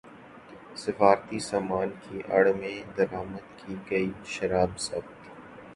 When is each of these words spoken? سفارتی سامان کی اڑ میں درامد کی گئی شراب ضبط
سفارتی 0.83 1.39
سامان 1.49 1.89
کی 2.01 2.17
اڑ 2.33 2.45
میں 2.59 2.75
درامد 2.97 3.45
کی 3.59 3.75
گئی 3.89 4.11
شراب 4.33 4.71
ضبط 4.79 5.19